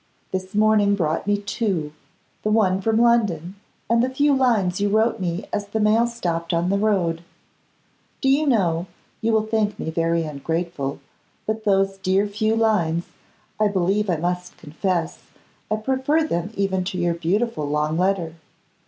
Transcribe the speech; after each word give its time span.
This 0.31 0.55
morning 0.55 0.95
brought 0.95 1.27
me 1.27 1.37
two; 1.37 1.93
the 2.41 2.49
one 2.49 2.81
from 2.81 2.97
London, 2.97 3.57
and 3.87 4.01
the 4.01 4.09
few 4.09 4.35
lines 4.35 4.81
you 4.81 4.89
wrote 4.89 5.19
me 5.19 5.45
as 5.53 5.67
the 5.67 5.79
mail 5.79 6.07
stopped 6.07 6.53
on 6.55 6.69
the 6.69 6.77
road. 6.79 7.23
Do 8.19 8.27
you 8.27 8.47
know, 8.47 8.87
you 9.21 9.31
will 9.31 9.43
think 9.45 9.77
me 9.77 9.91
very 9.91 10.23
ungrateful, 10.23 10.99
but 11.45 11.65
those 11.65 11.99
dear 11.99 12.25
few 12.27 12.55
lines, 12.55 13.09
I 13.59 13.67
believe 13.67 14.09
I 14.09 14.17
must 14.17 14.57
confess, 14.57 15.21
I 15.69 15.75
prefer 15.75 16.23
them 16.23 16.49
even 16.55 16.83
to 16.85 16.97
your 16.97 17.13
beautiful 17.13 17.69
long 17.69 17.95
letter. 17.95 18.33